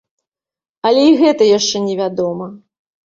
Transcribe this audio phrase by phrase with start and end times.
[0.89, 2.51] Але і гэта яшчэ невядома.